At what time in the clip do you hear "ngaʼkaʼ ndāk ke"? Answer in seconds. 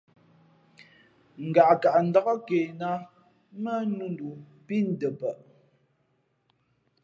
1.47-2.59